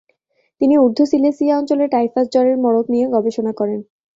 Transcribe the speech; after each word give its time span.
তিনি 0.61 0.75
ঊর্ধ্ব 0.77 1.01
সিলেসিয়া 1.05 1.53
অঞ্চলে 1.59 1.85
টাইফাস 1.87 2.25
জ্বরের 2.33 2.57
মড়ক 2.57 2.85
নিয়ে 2.93 3.07
গবেষণা 3.15 3.51
করেন। 3.59 3.79